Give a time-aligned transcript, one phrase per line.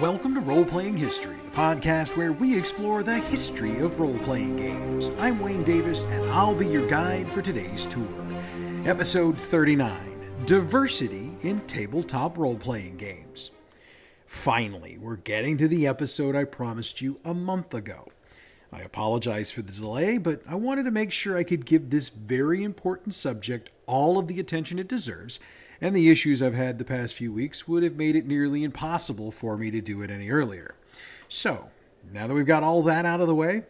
[0.00, 4.56] Welcome to Role Playing History, the podcast where we explore the history of role playing
[4.56, 5.10] games.
[5.18, 8.06] I'm Wayne Davis, and I'll be your guide for today's tour.
[8.84, 13.52] Episode 39 Diversity in Tabletop Role Playing Games.
[14.26, 18.06] Finally, we're getting to the episode I promised you a month ago.
[18.70, 22.10] I apologize for the delay, but I wanted to make sure I could give this
[22.10, 25.40] very important subject all of the attention it deserves
[25.80, 29.30] and the issues I've had the past few weeks would have made it nearly impossible
[29.30, 30.74] for me to do it any earlier.
[31.28, 31.70] So,
[32.12, 33.64] now that we've got all that out of the way,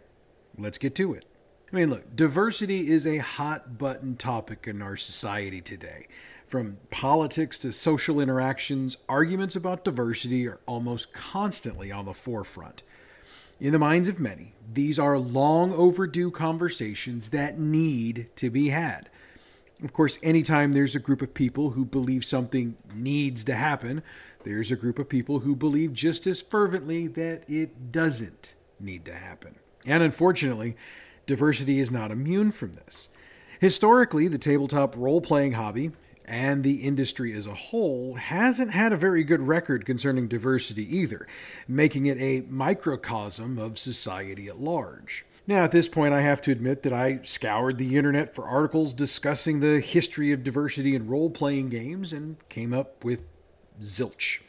[0.59, 1.25] let's get to it.
[1.73, 6.07] I mean, look, diversity is a hot button topic in our society today.
[6.47, 12.85] From politics to social interactions, arguments about diversity are almost constantly on the forefront.
[13.59, 19.09] In the minds of many, these are long overdue conversations that need to be had.
[19.83, 24.03] Of course, anytime there's a group of people who believe something needs to happen,
[24.43, 29.13] there's a group of people who believe just as fervently that it doesn't need to
[29.13, 29.57] happen.
[29.85, 30.77] And unfortunately,
[31.27, 33.11] diversity is not immune from this.
[33.61, 35.93] Historically, the tabletop role playing hobby
[36.25, 41.27] and the industry as a whole hasn't had a very good record concerning diversity either,
[41.69, 45.26] making it a microcosm of society at large.
[45.49, 48.93] Now, at this point, I have to admit that I scoured the internet for articles
[48.93, 53.23] discussing the history of diversity in role playing games and came up with
[53.81, 54.41] zilch.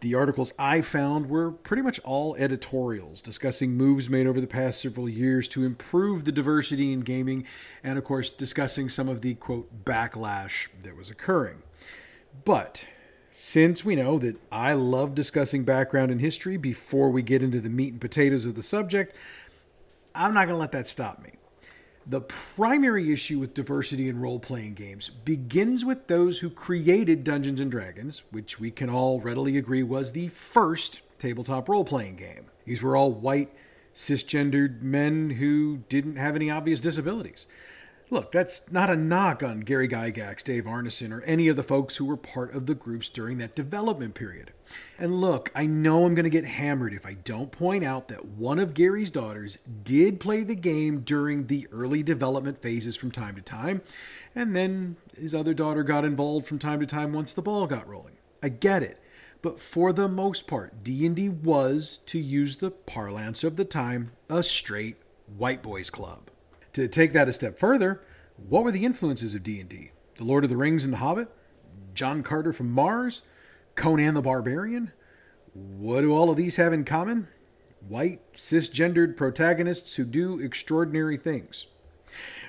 [0.00, 4.80] The articles I found were pretty much all editorials discussing moves made over the past
[4.80, 7.46] several years to improve the diversity in gaming
[7.84, 11.62] and, of course, discussing some of the quote backlash that was occurring.
[12.44, 12.88] But
[13.30, 17.70] since we know that I love discussing background and history before we get into the
[17.70, 19.14] meat and potatoes of the subject,
[20.14, 21.30] I'm not going to let that stop me.
[22.06, 27.60] The primary issue with diversity in role playing games begins with those who created Dungeons
[27.60, 32.46] and Dragons, which we can all readily agree was the first tabletop role playing game.
[32.64, 33.54] These were all white,
[33.94, 37.46] cisgendered men who didn't have any obvious disabilities.
[38.12, 41.96] Look, that's not a knock on Gary Gygax, Dave Arneson, or any of the folks
[41.96, 44.52] who were part of the groups during that development period.
[44.98, 48.26] And look, I know I'm going to get hammered if I don't point out that
[48.26, 53.34] one of Gary's daughters did play the game during the early development phases from time
[53.36, 53.80] to time,
[54.34, 57.88] and then his other daughter got involved from time to time once the ball got
[57.88, 58.18] rolling.
[58.42, 58.98] I get it.
[59.40, 64.42] But for the most part, D&D was, to use the parlance of the time, a
[64.42, 64.96] straight
[65.34, 66.28] white boys club.
[66.74, 68.00] To take that a step further,
[68.36, 69.90] what were the influences of D&D?
[70.16, 71.28] The Lord of the Rings and The Hobbit?
[71.94, 73.22] John Carter from Mars?
[73.74, 74.92] Conan the Barbarian?
[75.52, 77.28] What do all of these have in common?
[77.86, 81.66] White, cisgendered protagonists who do extraordinary things.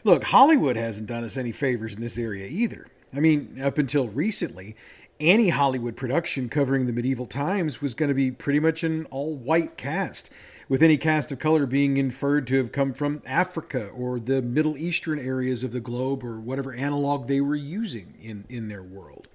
[0.03, 2.87] Look, Hollywood hasn't done us any favors in this area either.
[3.13, 4.75] I mean, up until recently,
[5.19, 9.35] any Hollywood production covering the medieval times was going to be pretty much an all
[9.35, 10.29] white cast
[10.69, 14.77] with any cast of color being inferred to have come from Africa or the Middle
[14.77, 19.27] Eastern areas of the globe or whatever analog they were using in, in their world.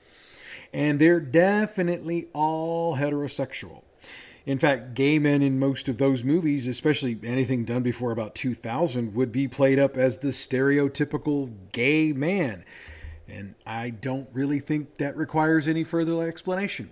[0.72, 3.82] And they're definitely all heterosexual.
[4.46, 9.14] In fact, gay men in most of those movies, especially anything done before about 2000,
[9.14, 12.64] would be played up as the stereotypical gay man.
[13.28, 16.88] And I don't really think that requires any further explanation.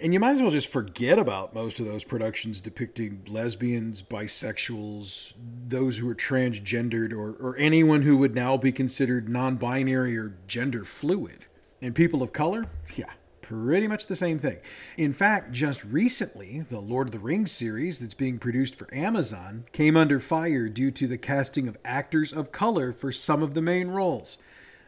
[0.00, 5.34] And you might as well just forget about most of those productions depicting lesbians, bisexuals,
[5.66, 10.36] those who are transgendered, or, or anyone who would now be considered non binary or
[10.46, 11.46] gender fluid.
[11.82, 12.66] And people of color?
[12.94, 13.10] Yeah,
[13.42, 14.60] pretty much the same thing.
[14.96, 19.64] In fact, just recently, the Lord of the Rings series that's being produced for Amazon
[19.72, 23.62] came under fire due to the casting of actors of color for some of the
[23.62, 24.38] main roles.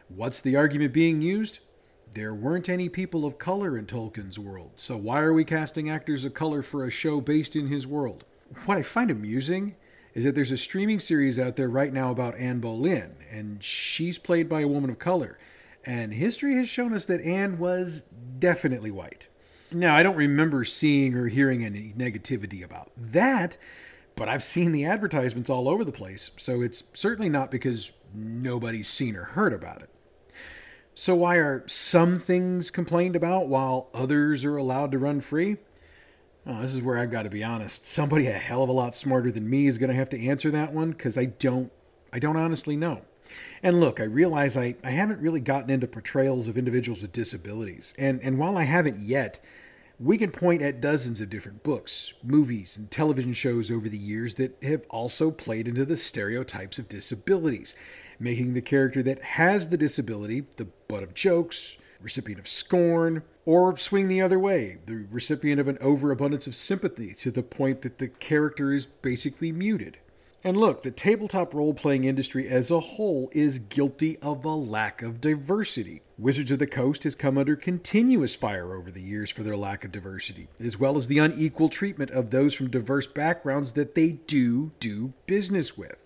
[0.07, 1.59] What's the argument being used?
[2.13, 6.25] There weren't any people of color in Tolkien's world, so why are we casting actors
[6.25, 8.25] of color for a show based in his world?
[8.65, 9.77] What I find amusing
[10.13, 14.19] is that there's a streaming series out there right now about Anne Boleyn, and she's
[14.19, 15.39] played by a woman of color.
[15.85, 18.03] And history has shown us that Anne was
[18.39, 19.29] definitely white.
[19.71, 23.55] Now, I don't remember seeing or hearing any negativity about that,
[24.17, 28.89] but I've seen the advertisements all over the place, so it's certainly not because nobody's
[28.89, 29.89] seen or heard about it.
[30.93, 35.57] So, why are some things complained about while others are allowed to run free?
[36.45, 37.85] Oh, this is where I've got to be honest.
[37.85, 40.51] Somebody a hell of a lot smarter than me is going to have to answer
[40.51, 41.71] that one because I don't,
[42.11, 43.01] I don't honestly know.
[43.63, 47.93] And look, I realize I, I haven't really gotten into portrayals of individuals with disabilities,
[47.97, 49.39] and and while I haven't yet,
[49.99, 54.33] we can point at dozens of different books, movies, and television shows over the years
[54.33, 57.75] that have also played into the stereotypes of disabilities
[58.21, 63.75] making the character that has the disability the butt of jokes, recipient of scorn, or
[63.75, 67.97] swing the other way, the recipient of an overabundance of sympathy to the point that
[67.97, 69.97] the character is basically muted.
[70.43, 75.03] And look, the tabletop role playing industry as a whole is guilty of a lack
[75.03, 76.01] of diversity.
[76.17, 79.83] Wizards of the Coast has come under continuous fire over the years for their lack
[79.83, 84.13] of diversity, as well as the unequal treatment of those from diverse backgrounds that they
[84.13, 86.00] do do business with.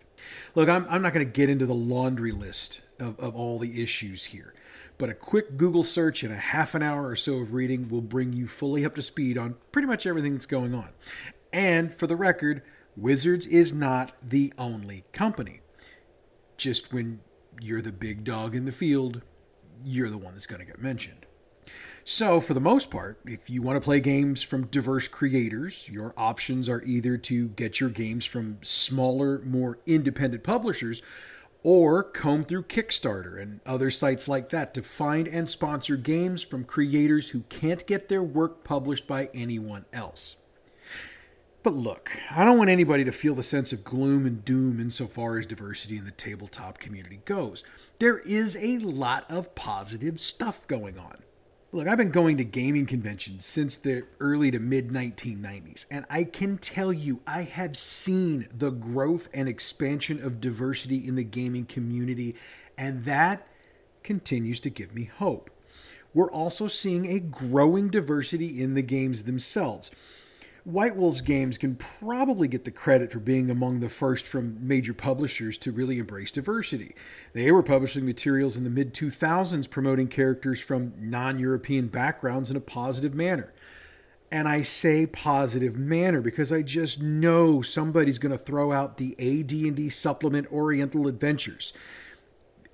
[0.55, 3.81] Look, I'm, I'm not going to get into the laundry list of, of all the
[3.81, 4.53] issues here,
[4.97, 8.01] but a quick Google search and a half an hour or so of reading will
[8.01, 10.89] bring you fully up to speed on pretty much everything that's going on.
[11.51, 12.61] And for the record,
[12.97, 15.61] Wizards is not the only company.
[16.57, 17.21] Just when
[17.61, 19.21] you're the big dog in the field,
[19.83, 21.24] you're the one that's going to get mentioned.
[22.07, 26.13] So, for the most part, if you want to play games from diverse creators, your
[26.15, 31.01] options are either to get your games from smaller, more independent publishers
[31.63, 36.63] or comb through Kickstarter and other sites like that to find and sponsor games from
[36.63, 40.35] creators who can't get their work published by anyone else.
[41.63, 45.39] But look, I don't want anybody to feel the sense of gloom and doom insofar
[45.39, 47.63] as diversity in the tabletop community goes.
[47.97, 51.23] There is a lot of positive stuff going on.
[51.75, 56.23] Look, I've been going to gaming conventions since the early to mid 1990s, and I
[56.23, 61.65] can tell you I have seen the growth and expansion of diversity in the gaming
[61.65, 62.37] community,
[62.77, 63.45] and that
[64.03, 65.49] continues to give me hope.
[66.13, 69.91] We're also seeing a growing diversity in the games themselves.
[70.65, 74.95] White Wolf's games can probably get the credit for being among the first from major
[74.95, 76.95] publishers to really embrace diversity.
[77.33, 82.57] They were publishing materials in the mid 2000s promoting characters from non European backgrounds in
[82.57, 83.53] a positive manner.
[84.31, 89.15] And I say positive manner because I just know somebody's going to throw out the
[89.19, 91.73] AD&D supplement Oriental Adventures.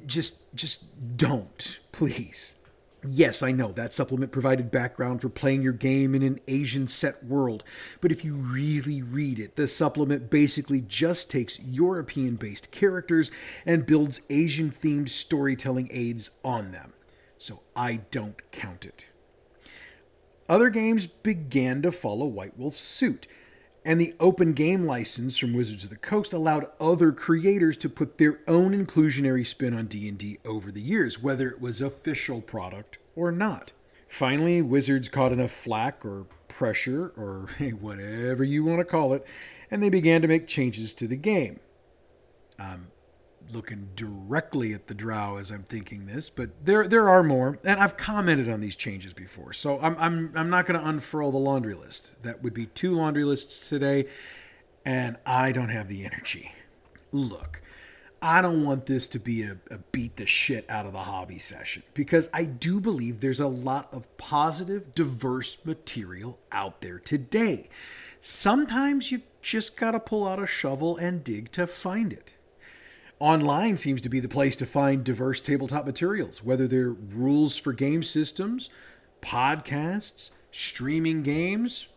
[0.05, 2.53] Just just don't, please.
[3.03, 7.23] Yes, I know that supplement provided background for playing your game in an Asian set
[7.23, 7.63] world,
[7.99, 13.31] but if you really read it, the supplement basically just takes European based characters
[13.65, 16.93] and builds Asian themed storytelling aids on them.
[17.39, 19.07] So I don't count it.
[20.47, 23.25] Other games began to follow White Wolf's suit,
[23.83, 28.17] and the open game license from Wizards of the Coast allowed other creators to put
[28.17, 33.31] their own inclusionary spin on D&D over the years, whether it was official product or
[33.31, 33.71] not.
[34.07, 37.49] Finally, Wizards caught enough flack or pressure or
[37.79, 39.25] whatever you want to call it,
[39.71, 41.59] and they began to make changes to the game.
[42.59, 42.91] I'm
[43.53, 47.79] looking directly at the drow as I'm thinking this, but there there are more, and
[47.79, 49.53] I've commented on these changes before.
[49.53, 52.11] So I'm I'm I'm not going to unfurl the laundry list.
[52.23, 54.07] That would be two laundry lists today,
[54.85, 56.51] and I don't have the energy.
[57.11, 57.61] Look,
[58.21, 61.39] I don't want this to be a, a, beat the shit out of the hobby
[61.39, 67.69] session because I do believe there's a lot of positive, diverse material out there today.
[68.19, 72.35] Sometimes you've just got to pull out a shovel and dig to find it.
[73.21, 77.71] Online seems to be the place to find diverse tabletop materials, whether they're rules for
[77.71, 78.69] game systems,
[79.21, 81.87] podcasts, streaming games,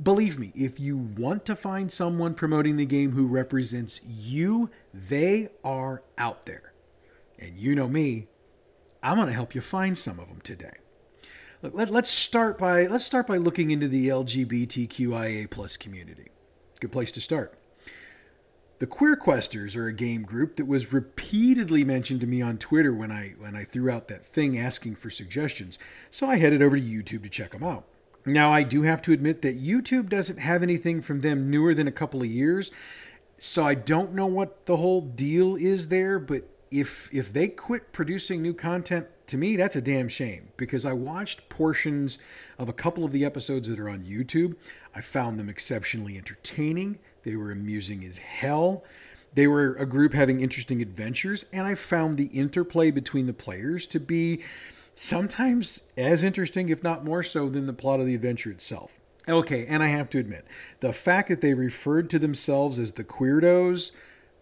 [0.00, 5.48] Believe me, if you want to find someone promoting the game who represents you, they
[5.62, 6.72] are out there.
[7.38, 8.28] And you know me,
[9.02, 10.72] I'm going to help you find some of them today.
[11.60, 16.28] Look, let, us start by let's start by looking into the LGBTQIA plus community.
[16.80, 17.56] Good place to start.
[18.82, 22.92] The Queer Questers are a game group that was repeatedly mentioned to me on Twitter
[22.92, 25.78] when I when I threw out that thing asking for suggestions.
[26.10, 27.84] So I headed over to YouTube to check them out.
[28.26, 31.86] Now, I do have to admit that YouTube doesn't have anything from them newer than
[31.86, 32.72] a couple of years,
[33.38, 36.18] so I don't know what the whole deal is there.
[36.18, 40.84] But if if they quit producing new content, to me that's a damn shame because
[40.84, 42.18] I watched portions
[42.58, 44.56] of a couple of the episodes that are on YouTube.
[44.92, 46.98] I found them exceptionally entertaining.
[47.24, 48.84] They were amusing as hell.
[49.34, 53.86] They were a group having interesting adventures, and I found the interplay between the players
[53.88, 54.42] to be
[54.94, 58.98] sometimes as interesting, if not more so, than the plot of the adventure itself.
[59.28, 60.44] Okay, and I have to admit,
[60.80, 63.92] the fact that they referred to themselves as the Queerdos,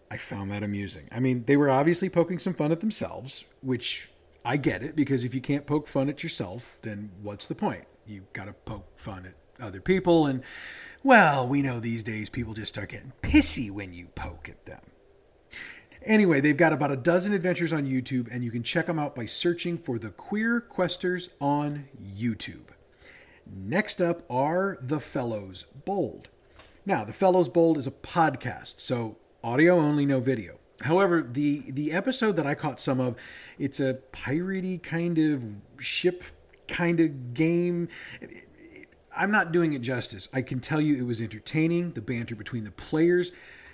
[0.09, 1.07] I found that amusing.
[1.11, 4.09] I mean, they were obviously poking some fun at themselves, which
[4.43, 7.85] I get it, because if you can't poke fun at yourself, then what's the point?
[8.07, 10.43] You got to poke fun at other people, and
[11.03, 14.81] well, we know these days people just start getting pissy when you poke at them.
[16.03, 19.15] Anyway, they've got about a dozen adventures on YouTube, and you can check them out
[19.15, 22.69] by searching for the Queer Questers on YouTube.
[23.45, 26.29] Next up are The Fellows Bold.
[26.85, 30.57] Now, The Fellows Bold is a podcast, so audio only, no video.
[30.81, 33.15] However, the the episode that I caught some of,
[33.59, 35.45] it's a piratey kind of
[35.79, 36.23] ship
[36.67, 37.87] kind of game.
[39.15, 40.27] I'm not doing it justice.
[40.33, 41.91] I can tell you it was entertaining.
[41.91, 43.31] The banter between the players,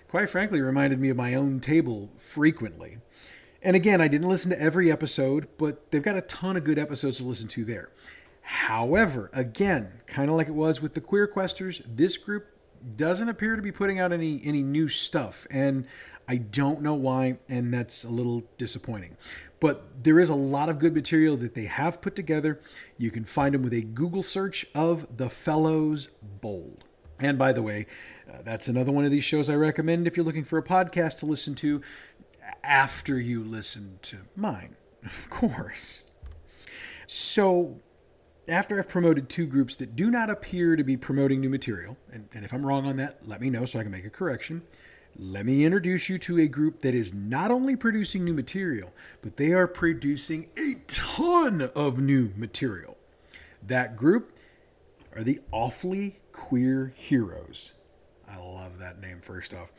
[0.08, 3.00] quite frankly, reminded me of my own table frequently.
[3.62, 6.80] And again, I didn't listen to every episode, but they've got a ton of good
[6.80, 7.90] episodes to listen to there.
[8.42, 12.48] However, again, kind of like it was with the Queer Questers, this group
[12.96, 15.86] doesn't appear to be putting out any any new stuff, and
[16.28, 19.18] I don't know why, and that's a little disappointing.
[19.60, 22.60] But there is a lot of good material that they have put together.
[22.98, 26.84] You can find them with a Google search of The Fellows Bold.
[27.20, 27.88] And by the way,
[28.32, 31.20] uh, that's another one of these shows I recommend if you're looking for a podcast
[31.20, 31.82] to listen to
[32.64, 36.04] after you listen to mine, of course.
[37.06, 37.80] So,
[38.48, 42.30] after I've promoted two groups that do not appear to be promoting new material, and,
[42.34, 44.62] and if I'm wrong on that, let me know so I can make a correction.
[45.20, 48.94] Let me introduce you to a group that is not only producing new material,
[49.24, 52.98] but they are producing a ton of new material.
[53.66, 54.38] That group
[55.16, 57.72] are the Awfully Queer Heroes.
[58.30, 59.72] I love that name, first off.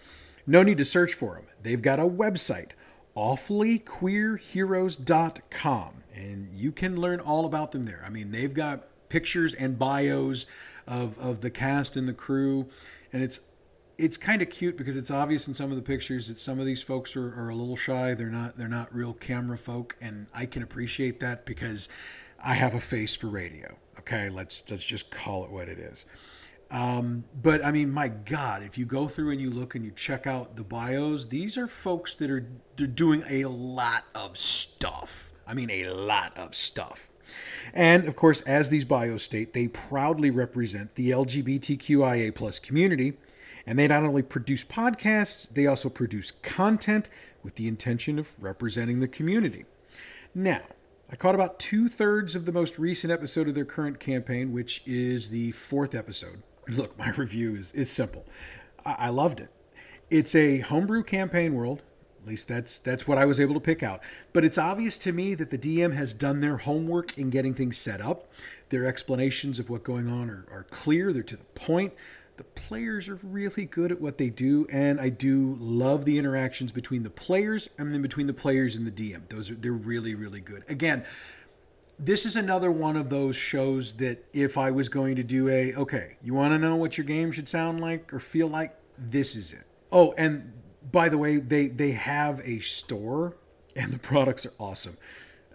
[0.45, 1.45] No need to search for them.
[1.63, 2.71] They've got a website,
[3.17, 8.03] awfullyqueerheroes.com, and you can learn all about them there.
[8.05, 10.47] I mean, they've got pictures and bios
[10.89, 12.67] of, of the cast and the crew,
[13.13, 13.39] and it's
[13.99, 16.67] it's kind of cute because it's obvious in some of the pictures that some of
[16.67, 18.15] these folks are, are a little shy.
[18.15, 21.89] They're not they're not real camera folk, and I can appreciate that because
[22.43, 23.77] I have a face for radio.
[23.99, 26.07] Okay, let's let's just call it what it is.
[26.71, 29.91] Um, but I mean, my God, if you go through and you look and you
[29.91, 35.33] check out the bios, these are folks that are they're doing a lot of stuff.
[35.47, 37.11] I mean, a lot of stuff.
[37.75, 43.15] And of course, as these bios state, they proudly represent the LGBTQIA plus community.
[43.69, 47.11] And they not only produce podcasts, they also produce content
[47.43, 49.67] with the intention of representing the community.
[50.35, 50.63] Now,
[51.13, 54.83] I caught about two thirds of the most recent episode of their current campaign, which
[54.87, 56.43] is the fourth episode.
[56.67, 58.25] Look, my review is, is simple.
[58.87, 59.51] I, I loved it.
[60.09, 61.83] It's a homebrew campaign world.
[62.23, 64.01] At least that's that's what I was able to pick out.
[64.33, 67.77] But it's obvious to me that the DM has done their homework in getting things
[67.77, 68.33] set up.
[68.71, 71.13] Their explanations of what's going on are, are clear.
[71.13, 71.93] They're to the point.
[72.39, 76.71] The players are really good at what they do, and I do love the interactions
[76.71, 79.29] between the players and then between the players and the DM.
[79.29, 80.63] Those are they're really really good.
[80.69, 81.05] Again,
[81.99, 85.75] this is another one of those shows that if I was going to do a
[85.75, 89.35] okay, you want to know what your game should sound like or feel like, this
[89.35, 89.65] is it.
[89.91, 90.53] Oh, and
[90.93, 93.37] by the way, they they have a store
[93.75, 94.97] and the products are awesome.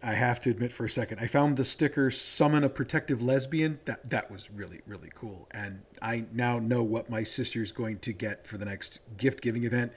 [0.04, 3.80] I have to admit for a second, I found the sticker "Summon a Protective Lesbian."
[3.86, 8.12] That that was really really cool, and I now know what my sister's going to
[8.12, 9.94] get for the next gift giving event.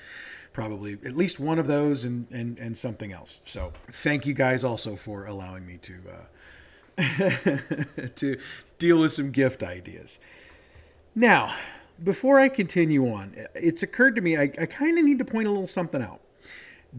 [0.53, 3.41] Probably at least one of those, and and and something else.
[3.45, 8.39] So thank you guys also for allowing me to uh, to
[8.79, 10.21] deal with some gift ideas.
[11.17, 11.53] Now,
[12.03, 15.49] before I continue on, it's occurred to me I, I kind of need to point
[15.49, 16.21] a little something out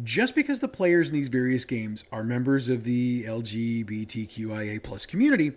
[0.04, 5.54] just because the players in these various games are members of the LGBTQIA plus community,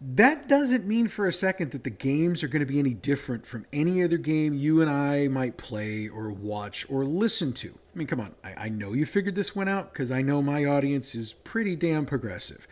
[0.00, 3.46] that doesn't mean for a second that the games are going to be any different
[3.46, 7.68] from any other game you and I might play or watch or listen to.
[7.94, 10.42] I mean, come on, I, I know you figured this one out because I know
[10.42, 12.66] my audience is pretty damn progressive.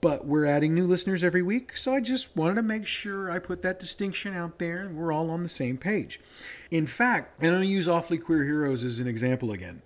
[0.00, 3.38] But we're adding new listeners every week, so I just wanted to make sure I
[3.38, 6.18] put that distinction out there and we're all on the same page.
[6.70, 9.82] In fact, and I'm going to use Awfully Queer Heroes as an example again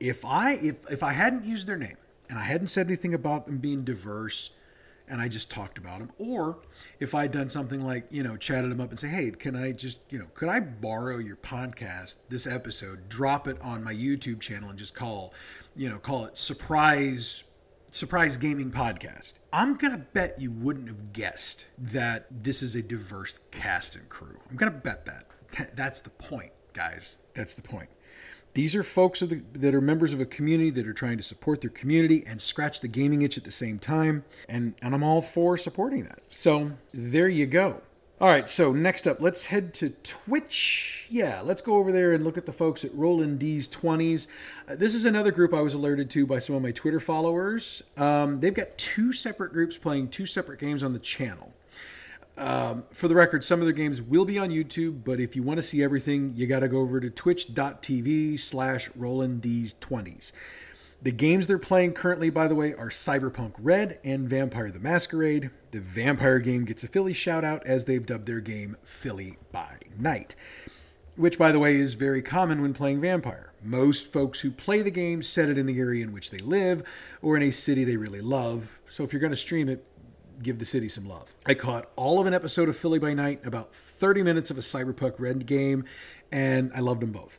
[0.00, 1.96] if I if if I hadn't used their name
[2.28, 4.50] and I hadn't said anything about them being diverse
[5.08, 6.58] and I just talked about them, or
[6.98, 9.72] if I'd done something like you know chatted them up and say, hey, can I
[9.72, 14.40] just you know could I borrow your podcast this episode, drop it on my YouTube
[14.40, 15.32] channel and just call
[15.74, 17.44] you know call it surprise
[17.90, 19.34] surprise gaming podcast.
[19.52, 24.38] I'm gonna bet you wouldn't have guessed that this is a diverse cast and crew.
[24.50, 25.26] I'm gonna bet that.
[25.76, 27.16] That's the point, guys.
[27.34, 27.88] That's the point.
[28.56, 31.60] These are folks the, that are members of a community that are trying to support
[31.60, 34.24] their community and scratch the gaming itch at the same time.
[34.48, 36.20] And, and I'm all for supporting that.
[36.28, 37.82] So there you go.
[38.18, 41.06] All right, so next up, let's head to Twitch.
[41.10, 44.26] Yeah, let's go over there and look at the folks at Rollin' D's 20s.
[44.66, 47.82] Uh, this is another group I was alerted to by some of my Twitter followers.
[47.98, 51.52] Um, they've got two separate groups playing two separate games on the channel.
[52.38, 55.42] Um, for the record, some of their games will be on YouTube, but if you
[55.42, 60.32] want to see everything, you got to go over to twitch.tv slash RolandD's20s.
[61.02, 65.50] The games they're playing currently, by the way, are Cyberpunk Red and Vampire the Masquerade.
[65.70, 69.78] The Vampire game gets a Philly shout out as they've dubbed their game Philly by
[69.98, 70.34] Night.
[71.16, 73.52] which, by the way, is very common when playing Vampire.
[73.62, 76.82] Most folks who play the game set it in the area in which they live
[77.22, 78.80] or in a city they really love.
[78.86, 79.84] So if you're going to stream it,
[80.42, 81.34] give the city some love.
[81.46, 84.60] I caught all of an episode of Philly by Night, about 30 minutes of a
[84.60, 85.84] Cyberpunk Red game,
[86.32, 87.38] and I loved them both.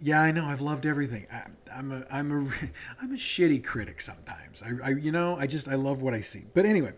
[0.00, 0.44] Yeah, I know.
[0.44, 1.26] I've loved everything.
[1.32, 2.50] I, I'm a, I'm a,
[3.02, 4.62] I'm a shitty critic sometimes.
[4.62, 6.44] I, I, you know, I just, I love what I see.
[6.52, 6.92] But anyway,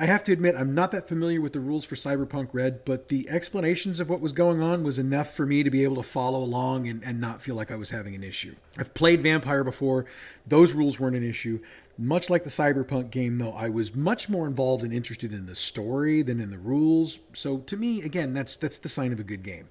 [0.00, 3.08] I have to admit, I'm not that familiar with the rules for Cyberpunk Red, but
[3.08, 6.02] the explanations of what was going on was enough for me to be able to
[6.02, 8.54] follow along and, and not feel like I was having an issue.
[8.78, 10.06] I've played Vampire before,
[10.46, 11.60] those rules weren't an issue.
[12.00, 15.54] Much like the Cyberpunk game, though, I was much more involved and interested in the
[15.54, 17.18] story than in the rules.
[17.34, 19.68] So to me, again, that's that's the sign of a good game.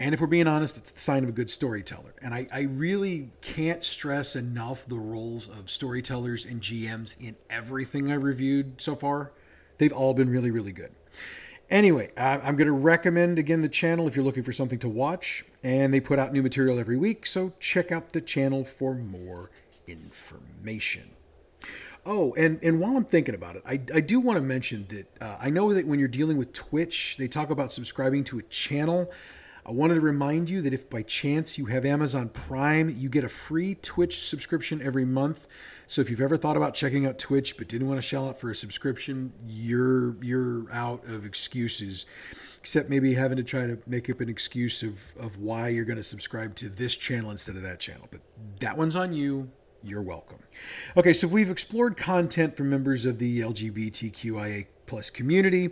[0.00, 2.14] And if we're being honest, it's the sign of a good storyteller.
[2.20, 8.10] And I, I, really can't stress enough the roles of storytellers and GMs in everything
[8.10, 9.30] I've reviewed so far.
[9.78, 10.90] They've all been really, really good.
[11.70, 15.44] Anyway, I'm going to recommend again the channel if you're looking for something to watch.
[15.62, 19.52] And they put out new material every week, so check out the channel for more
[19.86, 21.10] information.
[22.04, 25.22] Oh, and, and while I'm thinking about it, I, I do want to mention that
[25.22, 28.42] uh, I know that when you're dealing with Twitch, they talk about subscribing to a
[28.42, 29.10] channel.
[29.64, 33.22] I wanted to remind you that if by chance you have Amazon Prime, you get
[33.22, 35.46] a free Twitch subscription every month.
[35.86, 38.40] So if you've ever thought about checking out Twitch but didn't want to shell out
[38.40, 42.06] for a subscription, you're you're out of excuses.
[42.58, 45.96] Except maybe having to try to make up an excuse of, of why you're going
[45.96, 48.08] to subscribe to this channel instead of that channel.
[48.10, 48.20] But
[48.60, 49.50] that one's on you.
[49.82, 50.38] You're welcome.
[50.96, 55.70] Okay, so we've explored content from members of the LGBTQIA plus community.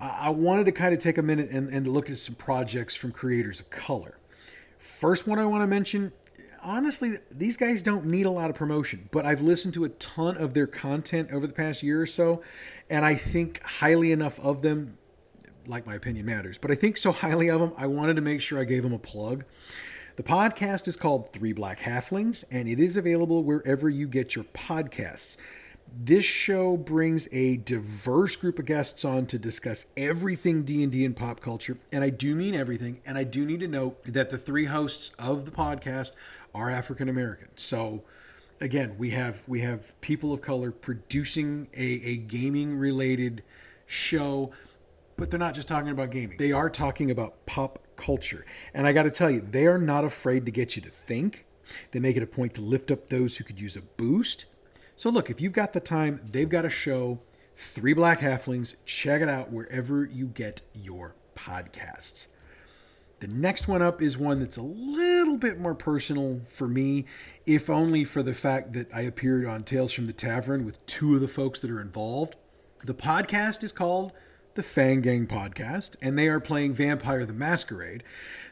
[0.00, 3.12] I wanted to kind of take a minute and, and look at some projects from
[3.12, 4.18] creators of color.
[4.78, 6.12] First one I want to mention
[6.64, 10.36] honestly, these guys don't need a lot of promotion, but I've listened to a ton
[10.36, 12.42] of their content over the past year or so,
[12.90, 14.98] and I think highly enough of them,
[15.66, 18.40] like my opinion matters, but I think so highly of them, I wanted to make
[18.40, 19.44] sure I gave them a plug.
[20.16, 24.44] The podcast is called Three Black Halflings, and it is available wherever you get your
[24.44, 25.36] podcasts.
[25.92, 31.40] This show brings a diverse group of guests on to discuss everything D&D and pop
[31.40, 34.66] culture, and I do mean everything, and I do need to note that the three
[34.66, 36.12] hosts of the podcast
[36.54, 37.48] are African American.
[37.56, 38.04] So
[38.60, 43.42] again, we have we have people of color producing a, a gaming related
[43.84, 44.52] show,
[45.16, 46.36] but they're not just talking about gaming.
[46.38, 48.44] They are talking about pop culture.
[48.72, 51.46] And I got to tell you, they are not afraid to get you to think.
[51.92, 54.46] They make it a point to lift up those who could use a boost
[54.96, 57.18] so look, if you've got the time, they've got a show,
[57.56, 58.74] Three Black Halflings.
[58.84, 62.28] Check it out wherever you get your podcasts.
[63.18, 67.06] The next one up is one that's a little bit more personal for me,
[67.46, 71.14] if only for the fact that I appeared on Tales from the Tavern with two
[71.14, 72.36] of the folks that are involved.
[72.84, 74.12] The podcast is called
[74.54, 78.04] the Fang Gang Podcast, and they are playing Vampire the Masquerade.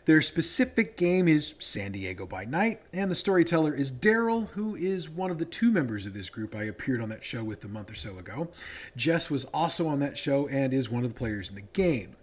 [0.05, 5.09] Their specific game is San Diego by Night, and the storyteller is Daryl, who is
[5.09, 7.69] one of the two members of this group I appeared on that show with a
[7.69, 8.49] month or so ago.
[8.97, 12.17] Jess was also on that show and is one of the players in the game.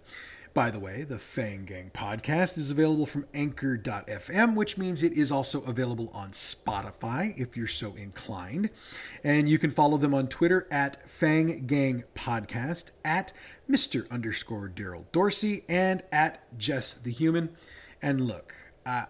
[0.52, 5.30] By the way, the Fang Gang podcast is available from anchor.fm, which means it is
[5.30, 8.70] also available on Spotify if you're so inclined.
[9.22, 13.32] And you can follow them on Twitter at Fang Gang Podcast, at
[13.70, 14.10] Mr.
[14.10, 17.50] underscore Daryl Dorsey, and at Jess the Human.
[18.02, 18.52] And look,
[18.84, 19.04] uh,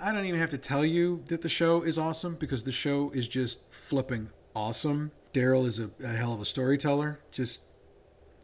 [0.00, 3.10] I don't even have to tell you that the show is awesome because the show
[3.10, 5.10] is just flipping awesome.
[5.34, 7.20] Daryl is a, a hell of a storyteller.
[7.30, 7.60] Just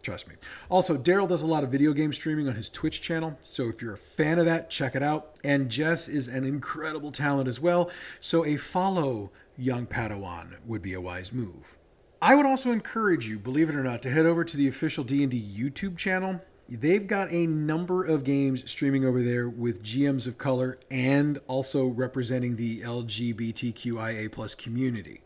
[0.03, 0.35] Trust me.
[0.69, 3.81] Also, Daryl does a lot of video game streaming on his Twitch channel, so if
[3.81, 5.39] you're a fan of that, check it out.
[5.43, 10.93] And Jess is an incredible talent as well, so a follow young Padawan would be
[10.93, 11.79] a wise move.
[12.25, 15.05] I would also encourage you, believe it or not, to head over to the official
[15.05, 16.41] D&D YouTube channel.
[16.67, 21.85] They've got a number of games streaming over there with GMs of color and also
[21.85, 25.21] representing the LGBTQIA plus community.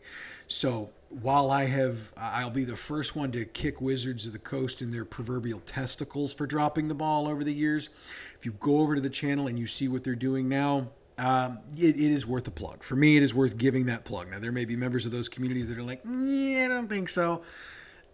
[0.49, 4.81] So while I have, I'll be the first one to kick Wizards of the Coast
[4.81, 7.89] in their proverbial testicles for dropping the ball over the years.
[8.37, 11.59] If you go over to the channel and you see what they're doing now, um,
[11.75, 12.83] it, it is worth a plug.
[12.83, 14.31] For me, it is worth giving that plug.
[14.31, 17.09] Now, there may be members of those communities that are like, yeah, I don't think
[17.09, 17.43] so.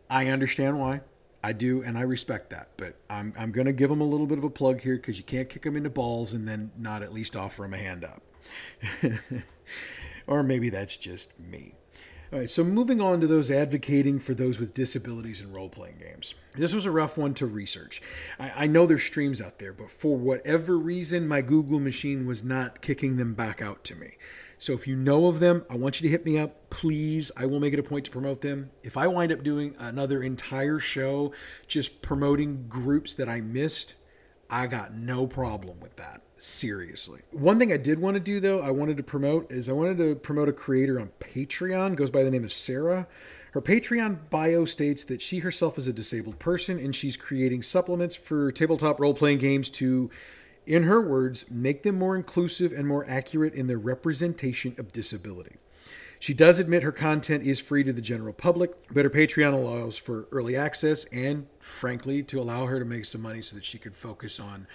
[0.09, 1.01] I understand why.
[1.43, 2.69] I do, and I respect that.
[2.75, 5.19] But I'm, I'm going to give them a little bit of a plug here because
[5.19, 8.03] you can't kick them into balls and then not at least offer them a hand
[8.03, 8.23] up.
[10.27, 11.75] or maybe that's just me.
[12.35, 15.99] All right, so moving on to those advocating for those with disabilities in role playing
[15.99, 16.35] games.
[16.51, 18.01] This was a rough one to research.
[18.37, 22.43] I, I, know there's streams out there, but for whatever reason, my Google machine was
[22.43, 24.17] not kicking them back out to me.
[24.57, 27.31] So if you know of them, I want you to hit me up, please.
[27.37, 28.69] I will make it a point to promote them.
[28.83, 31.31] If I wind up doing another entire show
[31.67, 33.93] just promoting groups that I missed,
[34.49, 36.24] I got no problem with that.
[36.45, 37.21] Seriously.
[37.31, 39.97] One thing I did want to do though, I wanted to promote is I wanted
[39.97, 43.08] to promote a creator on Patreon, goes by the name of Sarah.
[43.53, 48.15] Her Patreon bio states that she herself is a disabled person and she's creating supplements
[48.15, 50.12] for tabletop role playing games to,
[50.67, 55.55] in her words, make them more inclusive and more accurate in their representation of disability.
[56.19, 59.97] She does admit her content is free to the general public, but her Patreon allows
[59.97, 63.79] for early access and, frankly, to allow her to make some money so that she
[63.79, 64.67] could focus on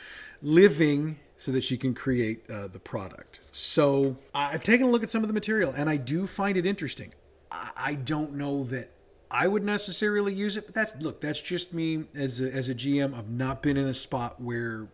[0.43, 3.41] living so that she can create uh, the product.
[3.51, 6.67] So I've taken a look at some of the material and I do find it
[6.67, 7.15] interesting.
[7.51, 8.91] I don't know that
[9.31, 12.75] I would necessarily use it, but that's look, that's just me as a, as a
[12.75, 13.15] GM.
[13.15, 14.89] I've not been in a spot where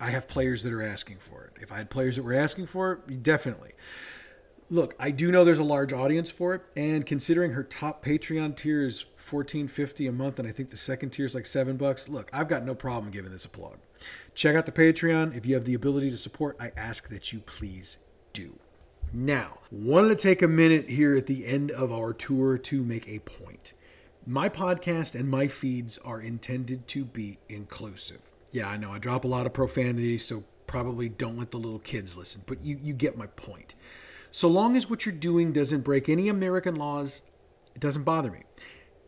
[0.00, 1.60] I have players that are asking for it.
[1.60, 3.72] If I had players that were asking for it, definitely.
[4.70, 8.54] Look, I do know there's a large audience for it, and considering her top Patreon
[8.56, 11.76] tier is fourteen fifty a month, and I think the second tier is like seven
[11.76, 12.08] bucks.
[12.08, 13.78] Look, I've got no problem giving this a plug.
[14.34, 16.56] Check out the Patreon if you have the ability to support.
[16.60, 17.98] I ask that you please
[18.32, 18.58] do.
[19.12, 23.08] Now, wanted to take a minute here at the end of our tour to make
[23.08, 23.72] a point.
[24.26, 28.20] My podcast and my feeds are intended to be inclusive.
[28.52, 31.80] Yeah, I know I drop a lot of profanity, so probably don't let the little
[31.80, 33.74] kids listen, but you, you get my point.
[34.30, 37.22] So long as what you're doing doesn't break any American laws,
[37.74, 38.42] it doesn't bother me.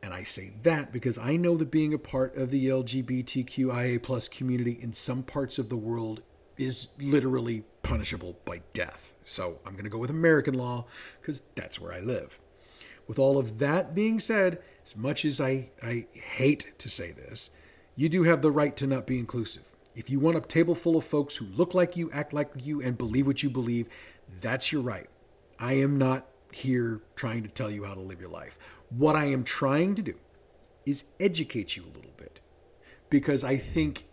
[0.02, 4.28] And I say that because I know that being a part of the LGBTQIA plus
[4.28, 6.22] community in some parts of the world
[6.58, 9.14] is literally punishable by death.
[9.24, 10.86] So I'm going to go with American law
[11.20, 12.40] because that's where I live.
[13.06, 17.50] With all of that being said, as much as I, I hate to say this,
[17.94, 19.72] you do have the right to not be inclusive.
[19.94, 22.80] If you want a table full of folks who look like you, act like you,
[22.80, 23.86] and believe what you believe,
[24.40, 25.08] that's your right.
[25.58, 28.58] I am not here trying to tell you how to live your life.
[28.90, 30.14] What I am trying to do
[30.86, 32.40] is educate you a little bit
[33.10, 34.04] because I think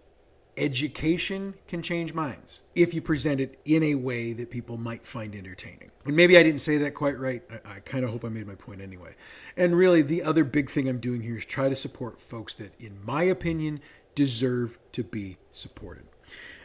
[0.60, 5.34] education can change minds if you present it in a way that people might find
[5.36, 5.89] entertaining.
[6.06, 7.41] And maybe I didn't say that quite right.
[7.49, 9.15] I, I kind of hope I made my point anyway.
[9.56, 12.80] And really, the other big thing I'm doing here is try to support folks that,
[12.80, 13.80] in my opinion,
[14.15, 16.06] deserve to be supported.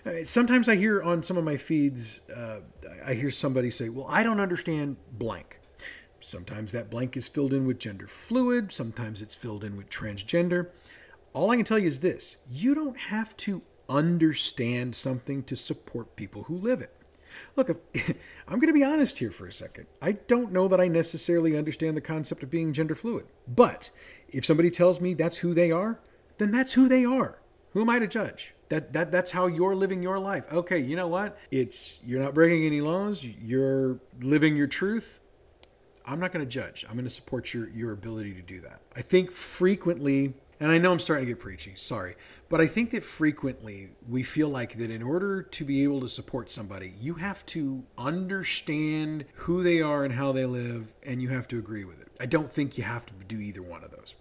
[0.04, 2.60] Uh, sometimes I hear on some of my feeds, uh,
[3.06, 5.60] I hear somebody say, Well, I don't understand blank.
[6.24, 10.68] Sometimes that blank is filled in with gender fluid, sometimes it's filled in with transgender.
[11.34, 16.16] All I can tell you is this you don't have to understand something to support
[16.16, 16.96] people who live it.
[17.56, 18.16] Look, if,
[18.48, 19.87] I'm going to be honest here for a second.
[20.00, 23.26] I don't know that I necessarily understand the concept of being gender fluid.
[23.46, 23.90] But
[24.28, 26.00] if somebody tells me that's who they are,
[26.38, 27.38] then that's who they are.
[27.72, 28.54] Who am I to judge?
[28.68, 30.50] That, that that's how you're living your life.
[30.50, 31.38] Okay, you know what?
[31.50, 33.24] It's you're not breaking any laws.
[33.24, 35.20] You're living your truth.
[36.07, 36.85] I'm not going to judge.
[36.88, 38.83] I'm going to support your your ability to do that.
[38.95, 42.14] I think frequently and I know I'm starting to get preachy, sorry,
[42.49, 46.09] but I think that frequently we feel like that in order to be able to
[46.09, 51.31] support somebody, you have to understand who they are and how they live, and you
[51.31, 52.09] have to agree with it.
[52.21, 54.14] I don't think you have to do either one of those.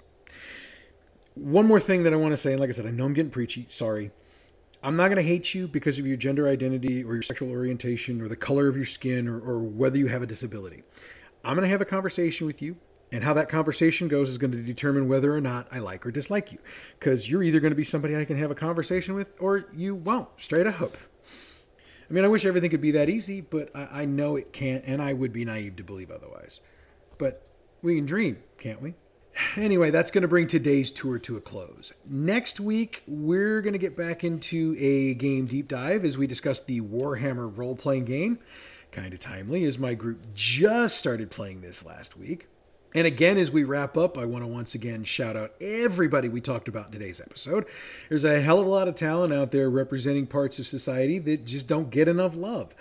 [1.36, 3.14] One more thing that I want to say, and like I said, I know I'm
[3.14, 4.12] getting preachy, sorry.
[4.82, 8.22] I'm not going to hate you because of your gender identity or your sexual orientation
[8.22, 10.84] or the color of your skin or, or whether you have a disability.
[11.44, 12.78] I'm going to have a conversation with you
[13.12, 16.12] and how that conversation goes is going to determine whether or not I like or
[16.12, 16.60] dislike you.
[16.98, 19.94] Because you're either going to be somebody I can have a conversation with or you
[19.94, 20.98] won't, straight up.
[22.10, 24.84] I mean, I wish everything could be that easy, but I, I know it can't,
[24.86, 26.60] and I would be naive to believe otherwise.
[27.18, 27.48] But
[27.82, 28.96] we can dream, can't we?
[29.56, 31.92] Anyway, that's going to bring today's tour to a close.
[32.06, 36.60] Next week, we're going to get back into a game deep dive as we discuss
[36.60, 38.40] the Warhammer role playing game.
[38.94, 42.48] Kind of timely, as my group just started playing this last week.
[42.94, 46.42] And again, as we wrap up, I want to once again shout out everybody we
[46.42, 47.66] talked about in today's episode.
[48.08, 51.44] There's a hell of a lot of talent out there representing parts of society that
[51.44, 52.76] just don't get enough love.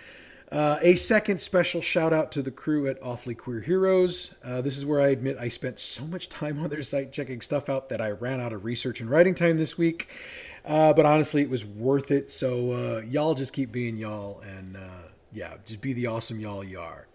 [0.51, 4.35] Uh, a second special shout out to the crew at Awfully Queer Heroes.
[4.45, 7.41] Uh, this is where I admit I spent so much time on their site checking
[7.41, 10.11] stuff out that I ran out of research and writing time this week.
[10.63, 12.29] Uh, but honestly, it was worth it.
[12.29, 16.65] So uh, y'all just keep being y'all and uh, yeah, just be the awesome y'all
[16.65, 17.07] you are.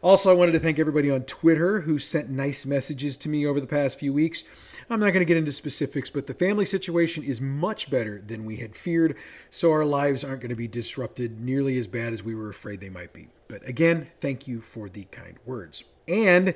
[0.00, 3.60] Also, I wanted to thank everybody on Twitter who sent nice messages to me over
[3.60, 4.44] the past few weeks.
[4.88, 8.44] I'm not going to get into specifics, but the family situation is much better than
[8.44, 9.16] we had feared,
[9.50, 12.80] so our lives aren't going to be disrupted nearly as bad as we were afraid
[12.80, 13.28] they might be.
[13.48, 15.82] But again, thank you for the kind words.
[16.08, 16.54] And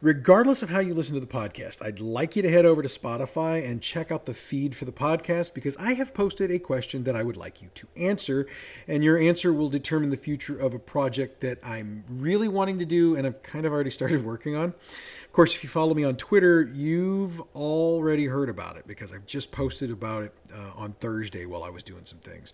[0.00, 2.88] regardless of how you listen to the podcast, I'd like you to head over to
[2.88, 7.04] Spotify and check out the feed for the podcast because I have posted a question
[7.04, 8.46] that I would like you to answer.
[8.88, 12.86] And your answer will determine the future of a project that I'm really wanting to
[12.86, 14.70] do and I've kind of already started working on.
[14.70, 19.26] Of course, if you follow me on Twitter, you've already heard about it because I've
[19.26, 22.52] just posted about it uh, on Thursday while I was doing some things.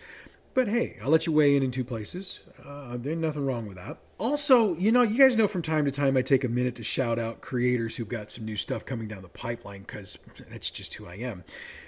[0.54, 2.40] But hey, I'll let you weigh in in two places.
[2.62, 3.96] Uh, there's nothing wrong with that.
[4.18, 6.84] Also, you know, you guys know from time to time I take a minute to
[6.84, 10.94] shout out creators who've got some new stuff coming down the pipeline because that's just
[10.94, 11.42] who I am.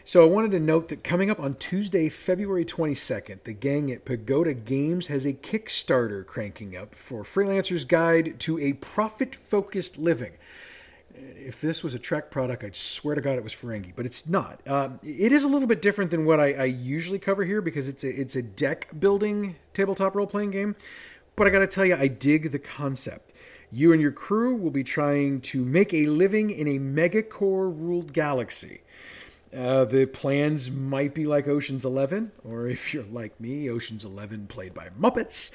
[0.04, 4.04] So I wanted to note that coming up on Tuesday, February 22nd, the gang at
[4.04, 10.32] Pagoda Games has a Kickstarter cranking up for Freelancer's Guide to a Profit Focused Living
[11.14, 14.28] if this was a Trek product, I'd swear to God it was Ferengi, but it's
[14.28, 14.60] not.
[14.66, 17.88] Um, it is a little bit different than what I, I, usually cover here because
[17.88, 20.76] it's a it's a deck building tabletop role playing game.
[21.36, 23.32] But I got to tell you, I dig the concept.
[23.72, 28.12] You and your crew will be trying to make a living in a megacorp ruled
[28.12, 28.82] galaxy.
[29.54, 34.46] Uh, the plans might be like Ocean's Eleven, or if you're like me, Ocean's Eleven
[34.46, 35.50] played by Muppets.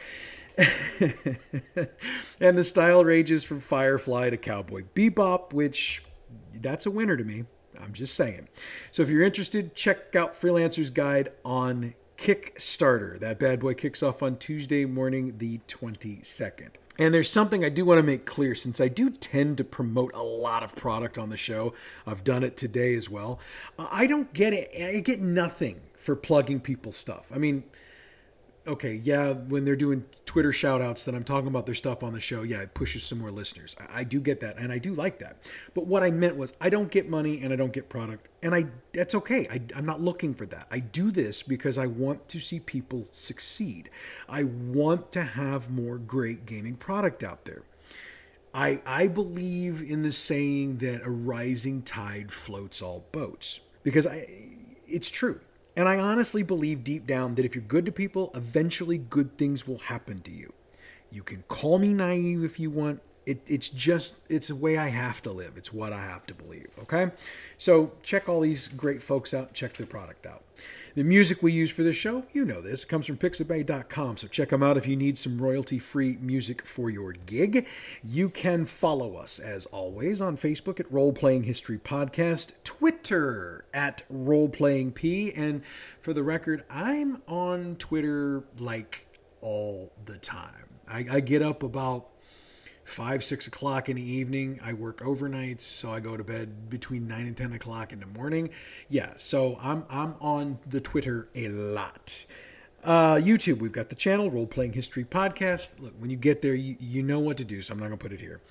[2.41, 6.03] and the style ranges from Firefly to Cowboy Bebop, which
[6.53, 7.45] that's a winner to me.
[7.79, 8.49] I'm just saying.
[8.91, 13.17] So if you're interested, check out Freelancer's Guide on Kickstarter.
[13.19, 16.71] That bad boy kicks off on Tuesday morning, the 22nd.
[16.97, 20.13] And there's something I do want to make clear since I do tend to promote
[20.13, 21.73] a lot of product on the show.
[22.05, 23.39] I've done it today as well.
[23.77, 24.69] I don't get it.
[24.77, 27.31] I get nothing for plugging people's stuff.
[27.33, 27.63] I mean,
[28.69, 32.13] okay, yeah, when they're doing Twitter shout outs that I'm talking about their stuff on
[32.13, 33.75] the show, yeah, it pushes some more listeners.
[33.79, 35.37] I, I, do get that and I do like that.
[35.73, 38.27] But what I meant was I don't get money and I don't get product.
[38.43, 39.47] And I that's okay.
[39.49, 40.67] I, I'm not looking for that.
[40.71, 43.89] I do this because I want to see people succeed.
[44.29, 47.63] I want to have more great gaming product out there.
[48.53, 54.27] I, I believe in the saying that a rising tide floats all boats because I,
[54.87, 55.39] it's true
[55.79, 59.65] and I honestly believe deep down that if you're good to people, eventually good things
[59.65, 60.51] will happen to you.
[61.09, 62.99] You can call me naive if you want.
[63.25, 65.53] It, it's just, it's the way I have to live.
[65.55, 66.67] It's what I have to believe.
[66.79, 67.11] Okay?
[67.59, 69.53] So check all these great folks out.
[69.53, 70.43] Check their product out.
[70.99, 74.17] The music we use for this show, you know this, comes from pixabay.com.
[74.17, 77.65] So check them out if you need some royalty free music for your gig.
[78.03, 84.03] You can follow us, as always, on Facebook at Role Playing History Podcast, Twitter at
[84.09, 85.63] Role Playing P, and
[86.01, 89.07] for the record, I'm on Twitter like
[89.39, 90.67] all the time.
[90.85, 92.09] I, I get up about
[92.89, 94.59] five, six o'clock in the evening.
[94.63, 98.07] I work overnights, so I go to bed between nine and ten o'clock in the
[98.07, 98.49] morning.
[98.89, 102.25] Yeah, so I'm I'm on the Twitter a lot.
[102.83, 105.79] Uh, YouTube, we've got the channel Role Playing History Podcast.
[105.79, 107.97] Look, when you get there, you, you know what to do, so I'm not to
[107.97, 108.41] put it here.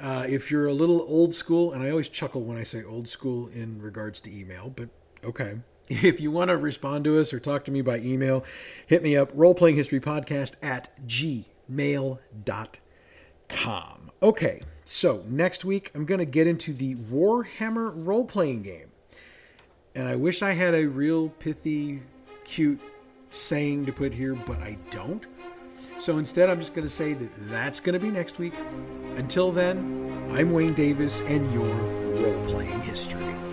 [0.00, 3.08] Uh, if you're a little old school, and I always chuckle when I say old
[3.08, 4.88] school in regards to email, but
[5.24, 5.58] okay.
[5.90, 8.44] If you want to respond to us or talk to me by email,
[8.86, 12.18] hit me up, roleplayinghistorypodcast at gmail.com
[13.48, 14.10] com.
[14.22, 18.90] Okay, so next week I'm going to get into the Warhammer role playing game.
[19.94, 22.02] And I wish I had a real pithy,
[22.44, 22.80] cute
[23.30, 25.26] saying to put here, but I don't.
[25.98, 28.54] So instead, I'm just going to say that that's going to be next week.
[29.16, 33.47] Until then, I'm Wayne Davis, and your role playing history.